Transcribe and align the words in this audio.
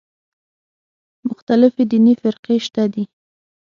مختلفې 1.27 1.83
دیني 1.91 2.13
فرقې 2.21 2.55
شته 2.65 2.83
دي. 2.93 3.03